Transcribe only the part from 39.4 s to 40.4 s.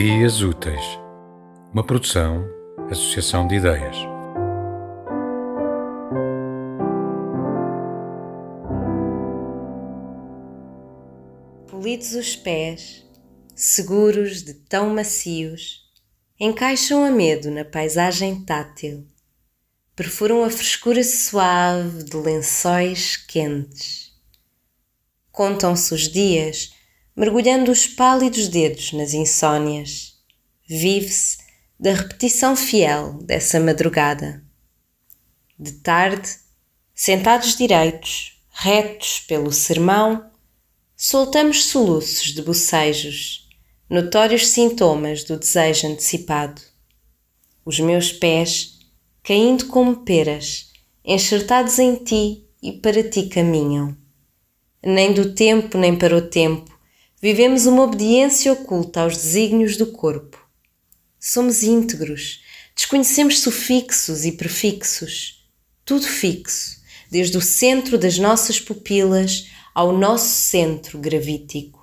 sermão,